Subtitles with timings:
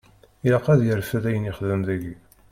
[0.45, 2.15] Ilaq ad yerfed ayen yexdem deg-i.